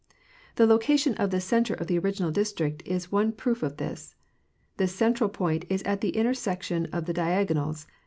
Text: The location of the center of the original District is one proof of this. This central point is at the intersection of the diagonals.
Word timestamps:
The 0.55 0.65
location 0.65 1.13
of 1.17 1.29
the 1.29 1.39
center 1.39 1.75
of 1.75 1.85
the 1.85 1.99
original 1.99 2.31
District 2.31 2.81
is 2.87 3.11
one 3.11 3.31
proof 3.31 3.61
of 3.61 3.77
this. 3.77 4.15
This 4.77 4.95
central 4.95 5.29
point 5.29 5.63
is 5.69 5.83
at 5.83 6.01
the 6.01 6.17
intersection 6.17 6.87
of 6.87 7.05
the 7.05 7.13
diagonals. 7.13 7.85